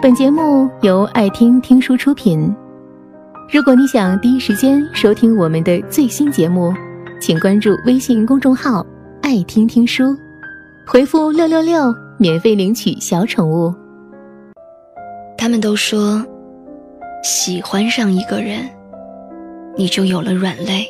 [0.00, 2.54] 本节目由爱听听书出品。
[3.52, 6.72] 如果你想第一时间收听我们的最新节目，
[7.20, 8.86] 请关注微信公众号
[9.22, 10.16] “爱听听书”，
[10.86, 13.74] 回复“六六六”免费领取小宠物。
[15.36, 16.24] 他们都说，
[17.24, 18.70] 喜欢上一个人，
[19.76, 20.86] 你就有了软肋，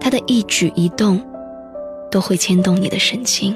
[0.00, 1.20] 他的一举一动
[2.08, 3.52] 都会牵动你的神经。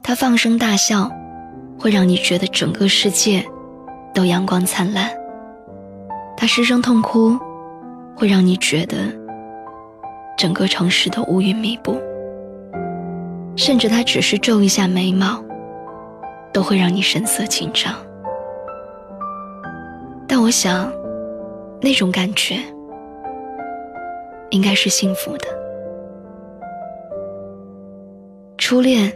[0.00, 1.10] 他放声大笑。
[1.82, 3.44] 会让你觉得整个世界
[4.14, 5.10] 都阳光灿烂。
[6.36, 7.36] 他失声痛哭，
[8.14, 8.98] 会让你觉得
[10.38, 12.00] 整个城市都乌云密布。
[13.56, 15.44] 甚至他只是皱一下眉毛，
[16.52, 17.92] 都会让你神色紧张。
[20.28, 20.88] 但我想，
[21.80, 22.60] 那种感觉
[24.50, 25.46] 应该是幸福的。
[28.56, 29.12] 初恋，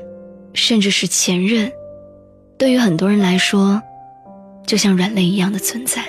[0.52, 1.71] 甚至是前任。
[2.59, 3.82] 对于很多人来说，
[4.65, 6.02] 就像软肋一样的存在。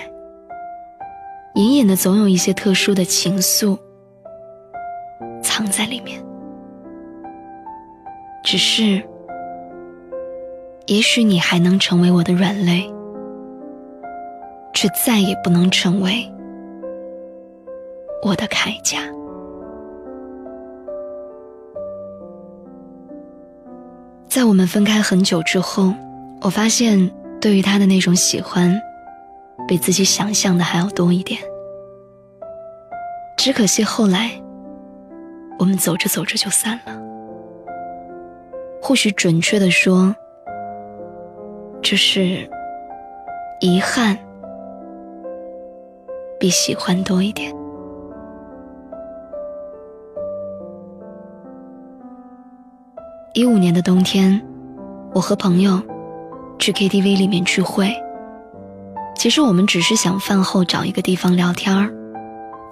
[1.54, 3.78] 隐隐的总有一些特殊的情愫
[5.42, 6.24] 藏在里面。
[8.42, 9.02] 只是，
[10.86, 12.90] 也许你还能成为我的软肋，
[14.72, 16.32] 却再也不能成为
[18.22, 19.00] 我的铠甲。
[24.28, 25.92] 在我们分开很久之后。
[26.40, 28.80] 我发现，对于他的那种喜欢，
[29.66, 31.40] 比自己想象的还要多一点。
[33.36, 34.30] 只可惜后来，
[35.58, 36.96] 我们走着走着就散了。
[38.80, 40.14] 或许准确的说，
[41.82, 42.48] 这是
[43.60, 44.16] 遗憾
[46.38, 47.52] 比喜欢多一点。
[53.34, 54.40] 一五年的冬天，
[55.12, 55.80] 我和朋友。
[56.58, 57.94] 去 KTV 里面聚会，
[59.16, 61.90] 其实我们只是想饭后找一个地方聊天儿，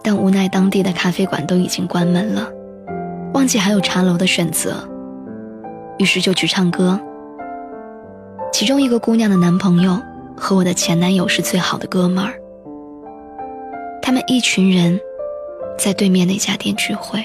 [0.03, 2.51] 但无奈当地的咖啡馆都已经关门了，
[3.33, 4.87] 忘记还有茶楼的选择，
[5.99, 7.01] 于是就去唱歌。
[8.53, 10.01] 其中一个姑娘的男朋友
[10.37, 12.35] 和我的前男友是最好的哥们儿，
[14.03, 14.99] 他们一群人
[15.79, 17.25] 在对面那家店聚会。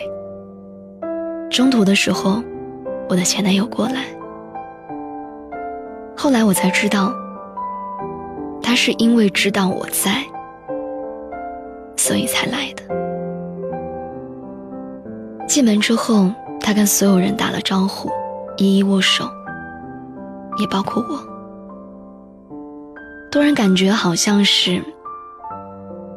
[1.49, 2.43] 中途的时候，
[3.09, 4.05] 我的前男友过来。
[6.21, 7.11] 后来我才知道，
[8.61, 10.23] 他是因为知道我在，
[11.97, 12.83] 所以才来的。
[15.47, 18.07] 进门之后，他跟所有人打了招呼，
[18.57, 19.27] 一一握手，
[20.59, 21.19] 也包括我。
[23.31, 24.79] 突然感觉好像是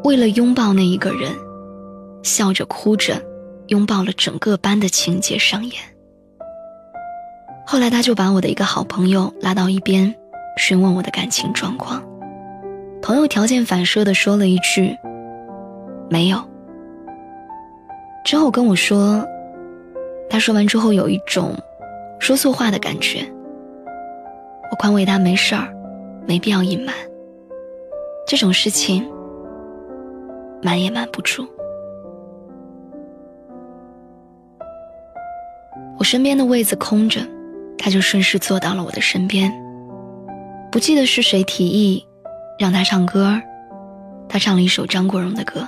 [0.03, 1.35] 为了拥抱那一个人，
[2.23, 3.15] 笑着哭着
[3.69, 5.94] 拥抱了整个班的情节上演。
[7.67, 10.15] 后来，他就把我的一个好朋友拉到一边，
[10.59, 12.03] 询问我的感情状况。
[13.03, 14.97] 朋友条件反射的说了一句
[16.09, 16.39] ：“没有。”
[18.25, 19.27] 之后跟我说，
[20.29, 21.55] 他说完之后有一种
[22.21, 23.27] 说错话的感觉。
[24.71, 25.69] 我宽慰他没事儿，
[26.27, 26.95] 没必要隐瞒。
[28.27, 29.07] 这种事情
[30.63, 31.47] 瞒也瞒不住。
[35.99, 37.21] 我身边的位子空着。
[37.79, 39.53] 他就顺势坐到了我的身边。
[40.71, 42.05] 不记得是谁提议，
[42.59, 43.41] 让他唱歌，
[44.29, 45.67] 他唱了一首张国荣的歌。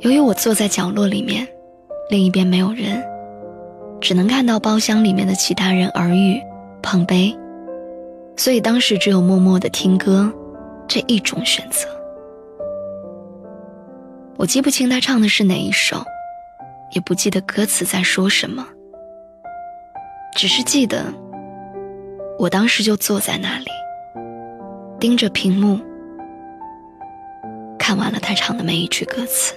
[0.00, 1.46] 由于我坐在角落里面，
[2.10, 3.02] 另一边没有人，
[4.00, 6.40] 只能看到包厢里面的其他人耳语、
[6.82, 7.36] 碰杯，
[8.36, 10.32] 所以当时只有默默的听歌
[10.86, 11.88] 这一种选择。
[14.36, 16.04] 我记不清他唱的是哪一首，
[16.92, 18.66] 也不记得歌词在说什么。
[20.34, 21.04] 只是记得，
[22.38, 23.66] 我当时就坐在那里，
[24.98, 25.78] 盯着屏幕，
[27.78, 29.54] 看完了他唱的每一句歌词。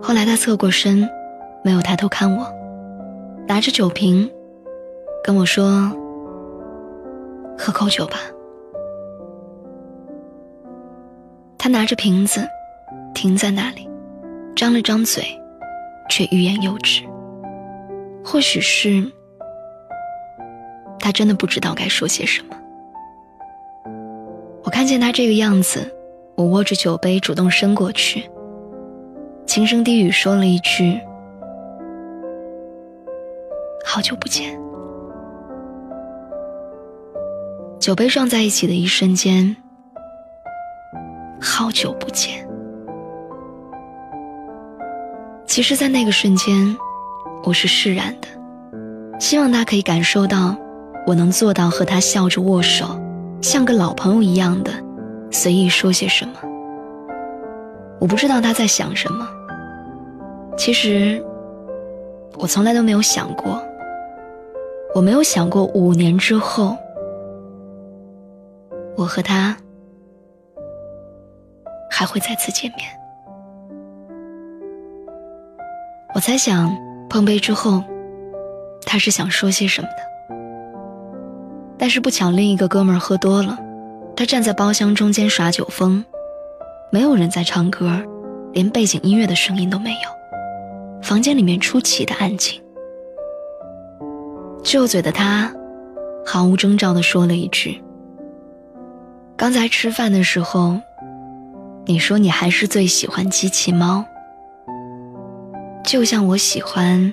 [0.00, 1.08] 后来他侧过身，
[1.64, 2.46] 没有抬头看我，
[3.46, 4.30] 拿着酒瓶，
[5.24, 5.90] 跟我说
[7.58, 8.18] ：“喝口酒吧。”
[11.58, 12.48] 他拿着瓶子，
[13.14, 13.90] 停在那里，
[14.54, 15.24] 张了张嘴，
[16.08, 17.02] 却欲言又止。
[18.30, 19.10] 或许是
[21.00, 22.54] 他真的不知道该说些什么。
[24.62, 25.90] 我看见他这个样子，
[26.36, 28.28] 我握着酒杯主动伸过去，
[29.46, 31.00] 轻声低语说了一句
[33.82, 34.60] ：“好久不见。”
[37.80, 39.56] 酒杯撞在一起的一瞬间，
[41.40, 42.46] 好久不见。
[45.46, 46.76] 其实，在那个瞬间。
[47.44, 48.28] 我是释然的，
[49.18, 50.56] 希望他可以感受到
[51.06, 53.00] 我能做到和他笑着握手，
[53.40, 54.70] 像个老朋友一样的
[55.30, 56.34] 随意说些什么。
[58.00, 59.26] 我不知道他在想什么。
[60.56, 61.24] 其实，
[62.36, 63.62] 我从来都没有想过，
[64.94, 66.76] 我没有想过五年之后，
[68.96, 69.56] 我和他
[71.90, 72.86] 还会再次见面。
[76.14, 76.76] 我猜想，
[77.08, 77.82] 碰杯之后，
[78.84, 80.36] 他是想说些什么的，
[81.78, 83.58] 但是不巧，另一个哥们儿喝多了，
[84.16, 86.04] 他站在包厢中间耍酒疯。
[86.90, 88.02] 没有人在唱歌，
[88.52, 90.98] 连背景音乐的声音都没有。
[91.02, 92.60] 房间里面出奇的安静。
[94.62, 95.52] 旧嘴的他，
[96.26, 97.82] 毫无征兆地说了一句
[99.36, 100.78] ：“刚才吃饭的时候，
[101.86, 104.04] 你说你还是最喜欢机器猫，
[105.88, 107.10] 就像我喜欢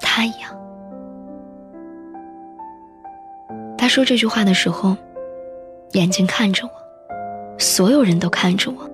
[0.00, 0.56] 他一样。”
[3.76, 4.96] 他说这句话的时候，
[5.90, 6.70] 眼睛看着我。
[7.58, 8.88] 所有人都看着我，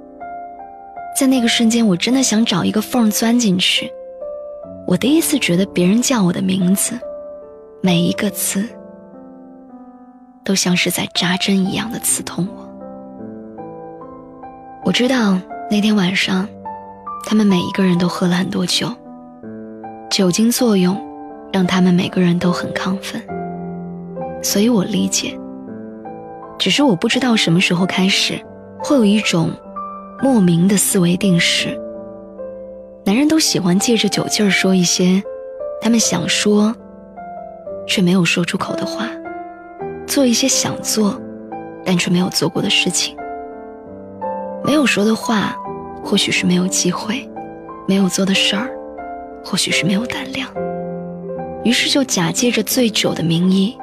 [1.14, 3.92] 在那个瞬间，我真的想找一个缝钻进去。
[4.86, 6.98] 我第一次觉得别人叫我的名字，
[7.82, 8.66] 每一个字
[10.42, 12.66] 都像是在扎针一样的刺痛我。
[14.84, 15.38] 我知道
[15.70, 16.48] 那天晚上，
[17.24, 18.88] 他们每一个人都喝了很多酒，
[20.10, 20.96] 酒精作用
[21.52, 23.22] 让他们每个人都很亢奋，
[24.42, 25.38] 所以我理解。
[26.58, 28.40] 只是我不知道什么时候开始。
[28.80, 29.50] 会有一种
[30.22, 31.76] 莫名的思维定式。
[33.04, 35.20] 男人都喜欢借着酒劲儿说一些
[35.82, 36.72] 他们想说
[37.88, 39.08] 却没有说出口的话，
[40.06, 41.20] 做一些想做
[41.84, 43.16] 但却没有做过的事情。
[44.64, 45.56] 没有说的话，
[46.02, 47.28] 或许是没有机会；
[47.86, 48.70] 没有做的事儿，
[49.44, 50.48] 或许是没有胆量。
[51.64, 53.76] 于是就假借着醉酒的名义，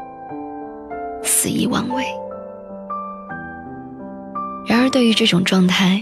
[1.21, 2.03] 肆意妄为。
[4.67, 6.01] 然而，对于这种状态，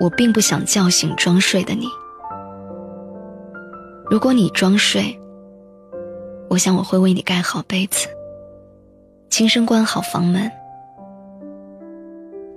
[0.00, 1.86] 我并不想叫醒装睡的你。
[4.10, 5.16] 如果你装睡，
[6.50, 8.08] 我想我会为你盖好被子，
[9.30, 10.50] 轻声关好房门，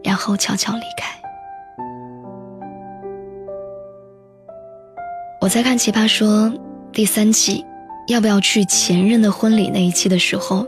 [0.04, 1.22] 然后悄悄离开。
[5.46, 6.28] 我在看《奇葩说》
[6.92, 7.64] 第三季
[8.08, 10.66] 要不要去前任的婚礼那一期的时候，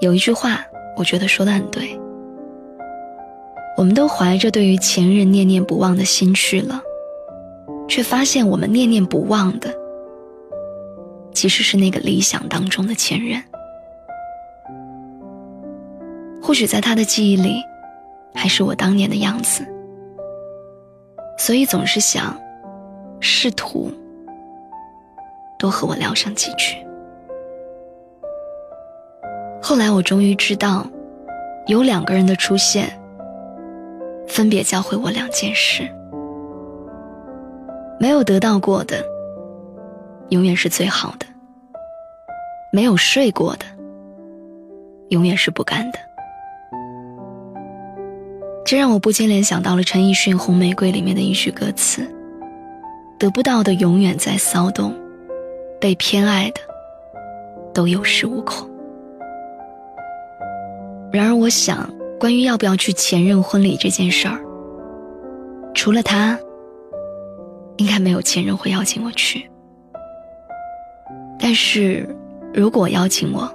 [0.00, 0.64] 有一句话，
[0.96, 1.98] 我觉得说的很对。
[3.76, 6.80] 我们都怀着对于前任念念不忘的心去了，
[7.88, 9.74] 却发现我们念念不忘的，
[11.34, 13.42] 其实是那个理想当中的前任。
[16.40, 17.60] 或许在他的记忆里，
[18.32, 19.66] 还是我当年的样子，
[21.36, 22.38] 所以总是想
[23.20, 23.90] 试图
[25.58, 26.76] 多和我聊上几句。
[29.60, 30.86] 后来我终于知道，
[31.66, 32.88] 有两个人的出现。
[34.26, 35.90] 分别教会我两件事：
[37.98, 39.02] 没有得到过的，
[40.28, 41.26] 永远是最好的；
[42.70, 43.64] 没有睡过的，
[45.08, 45.98] 永远是不甘的。
[48.66, 52.02] 这让我不禁联想到了陈奕迅《红玫瑰》里面的一句歌词
[53.18, 54.94] ：“得不到的永远在骚动，
[55.80, 56.60] 被偏爱的
[57.74, 58.68] 都有恃无恐。”
[61.12, 61.88] 然而，我想。
[62.20, 64.40] 关于要不要去前任婚礼这件事儿，
[65.72, 66.36] 除了他，
[67.76, 69.48] 应该没有前任会邀请我去。
[71.38, 72.08] 但是，
[72.52, 73.48] 如果邀请我，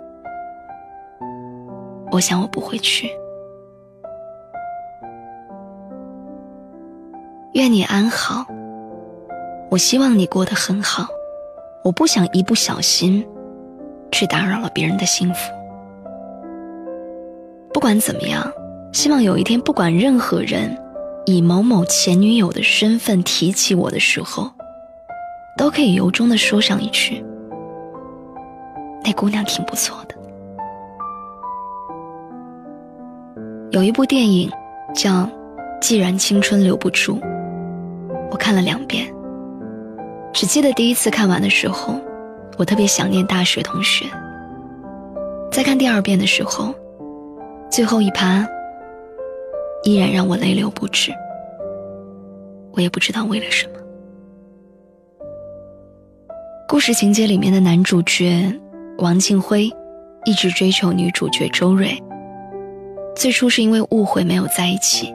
[2.09, 3.09] 我想我不会去。
[7.51, 8.45] 愿你安好，
[9.73, 11.07] 我希望你过得很好，
[11.83, 13.25] 我不想一不小心，
[14.11, 15.51] 去打扰了别人的幸福。
[17.73, 18.53] 不管怎么样，
[18.91, 20.77] 希望有一天，不管任何人
[21.25, 24.47] 以某某前女友的身份提起我的时候，
[25.57, 27.25] 都可以由衷的说上一句
[29.03, 30.13] ：“那姑娘挺不错的。”
[33.73, 34.51] 有一部电影
[34.93, 35.23] 叫
[35.81, 37.15] 《既然青春留不住》，
[38.29, 39.11] 我看了两遍，
[40.33, 41.95] 只记得第一次看完的时候，
[42.57, 44.05] 我特别想念大学同学。
[45.51, 46.73] 在看第二遍的时候。
[47.71, 48.47] 最后一趴，
[49.83, 51.11] 依然让我泪流不止。
[52.71, 53.73] 我也不知道为了什么。
[56.67, 58.45] 故事情节里面的男主角
[58.99, 59.71] 王庆辉，
[60.23, 61.97] 一直追求女主角周蕊。
[63.15, 65.11] 最初是因为误会没有在一起。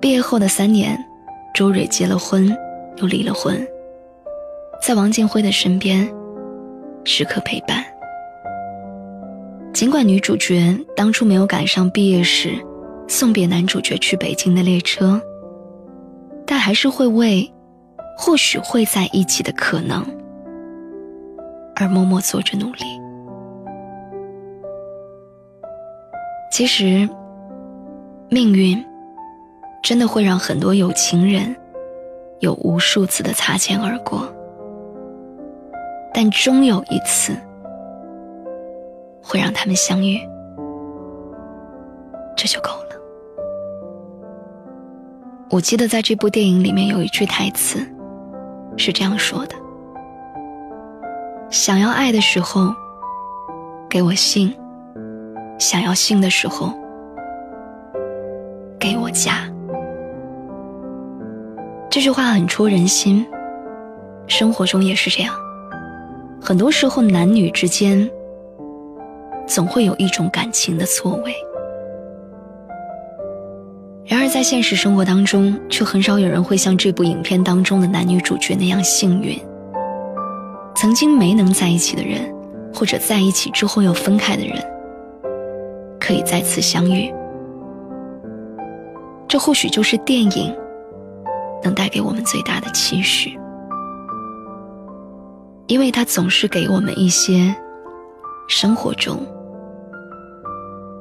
[0.00, 0.98] 毕业后的三年，
[1.54, 2.52] 周蕊结了婚，
[2.96, 3.66] 又离了婚，
[4.80, 6.08] 在王建辉的身边，
[7.04, 7.84] 时刻陪伴，
[9.72, 12.52] 尽管女主角当初没有赶上毕业时
[13.08, 15.20] 送别男主角去北京的列车，
[16.46, 17.52] 但还是会为
[18.16, 20.04] 或许会在一起的可能
[21.74, 22.84] 而默默做着努力。
[26.50, 27.08] 其实，
[28.28, 28.84] 命运
[29.82, 31.56] 真的会让很多有情人
[32.42, 34.28] 有无数次的擦肩而过，
[36.12, 37.36] 但终有一次。
[39.24, 40.18] 会让他们相遇，
[42.36, 42.96] 这就够了。
[45.48, 47.78] 我记得在这部电影里面有一句台词，
[48.76, 49.54] 是这样说的
[51.50, 52.74] ：“想要爱的时候，
[53.88, 54.50] 给我性；
[55.56, 56.72] 想要性的时候，
[58.76, 59.48] 给我家。”
[61.92, 63.22] 这句话很戳人心，
[64.26, 65.34] 生活中也是这样。
[66.40, 68.10] 很多时候，男女之间。
[69.46, 71.34] 总会有一种感情的错位，
[74.06, 79.36] 然而在现实生活当中，却很少有人会像这部影片当中的男女主角那样幸运。
[80.76, 82.32] 曾经没能在一起的人，
[82.72, 84.56] 或者在一起之后又分开的人，
[86.00, 87.12] 可以再次相遇。
[89.28, 90.56] 这或许就是电影
[91.62, 93.38] 能带给我们最大的期许，
[95.66, 97.54] 因为它总是给我们一些
[98.48, 99.18] 生活中。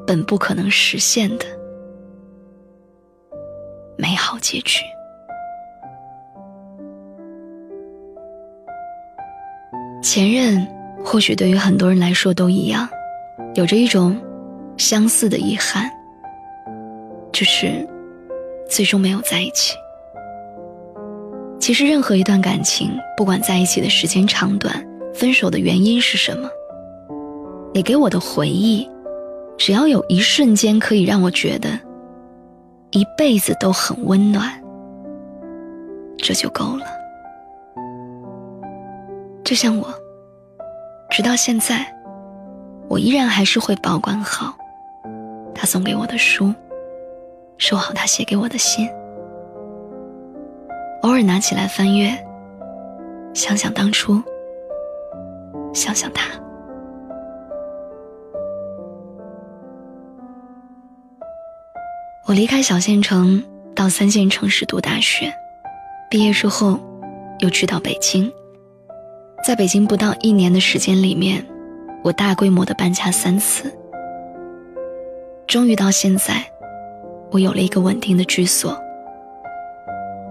[0.07, 1.45] 本不可能实现的
[3.97, 4.81] 美好结局。
[10.01, 10.67] 前任
[11.05, 12.89] 或许对于很多人来说都一样，
[13.53, 14.19] 有着一种
[14.75, 15.89] 相似的遗憾，
[17.31, 17.87] 就是
[18.67, 19.77] 最终没有在一起。
[21.61, 26.49] 其实，任何一段感情，不管在一起的时间长短，分手的原因是什么，
[27.71, 28.89] 你给我的回忆。
[29.59, 31.79] 只要有一瞬间可以让我觉得
[32.89, 34.59] 一辈子都很温暖，
[36.17, 36.85] 这就够了。
[39.43, 39.87] 就像我，
[41.11, 41.85] 直到现在，
[42.89, 44.57] 我依然还是会保管好
[45.53, 46.51] 他送给我的书，
[47.59, 48.89] 收好他写给我的信，
[51.01, 52.11] 偶尔拿起来翻阅，
[53.33, 54.21] 想想当初，
[55.73, 56.29] 想想他。
[62.27, 63.43] 我离开小县城，
[63.75, 65.33] 到三线城市读大学，
[66.07, 66.79] 毕业之后，
[67.39, 68.31] 又去到北京。
[69.43, 71.43] 在北京不到一年的时间里面，
[72.03, 73.75] 我大规模的搬家三次。
[75.47, 76.45] 终于到现在，
[77.31, 78.79] 我有了一个稳定的居所。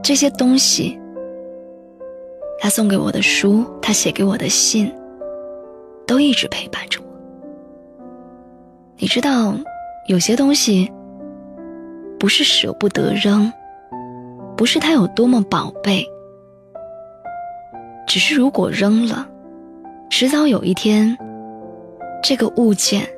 [0.02, 0.98] 这些东西，
[2.58, 4.92] 他送给我的书，他写给我的信，
[6.06, 7.06] 都一直陪伴着我。
[8.96, 9.54] 你知道，
[10.06, 10.90] 有些东西。
[12.18, 13.50] 不是舍不得扔，
[14.54, 16.06] 不是它有多么宝贝，
[18.06, 19.26] 只是如果扔了，
[20.10, 21.16] 迟早有一天，
[22.22, 23.08] 这个物件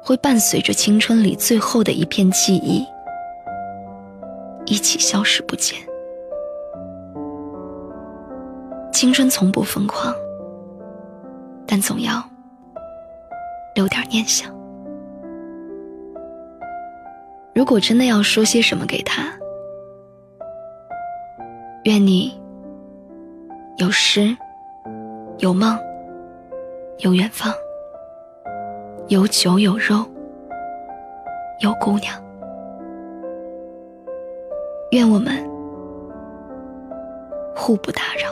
[0.00, 2.86] 会伴随着青春里最后的一片记忆，
[4.66, 5.78] 一起消失不见。
[8.92, 10.14] 青春从不疯狂，
[11.66, 12.22] 但总要
[13.74, 14.50] 留点念想。
[17.54, 19.32] 如果真的要说些什么给他，
[21.84, 22.38] 愿你
[23.76, 24.36] 有诗，
[25.38, 25.78] 有梦，
[26.98, 27.52] 有远方，
[29.08, 30.04] 有酒有肉，
[31.60, 32.25] 有姑娘。
[34.96, 35.30] 愿我们
[37.54, 38.30] 互不打扰，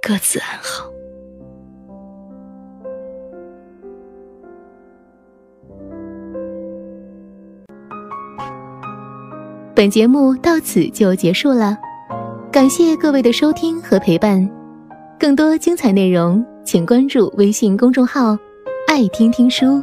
[0.00, 0.90] 各自安好。
[9.74, 11.76] 本节目到此就结束了，
[12.50, 14.48] 感谢各位的收听和陪伴。
[15.20, 18.38] 更多精彩内容，请关注微信公众号
[18.88, 19.82] “爱听听书”，